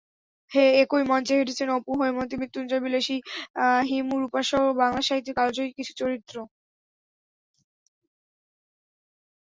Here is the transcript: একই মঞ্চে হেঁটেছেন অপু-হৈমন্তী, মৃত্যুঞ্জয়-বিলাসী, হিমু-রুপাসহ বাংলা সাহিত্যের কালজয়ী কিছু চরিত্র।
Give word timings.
একই 0.81 1.03
মঞ্চে 1.09 1.33
হেঁটেছেন 1.37 1.69
অপু-হৈমন্তী, 1.77 2.35
মৃত্যুঞ্জয়-বিলাসী, 2.37 3.17
হিমু-রুপাসহ 3.89 4.61
বাংলা 4.81 5.01
সাহিত্যের 5.07 5.37
কালজয়ী 5.39 5.69
কিছু 5.77 5.93
চরিত্র। 5.97 6.35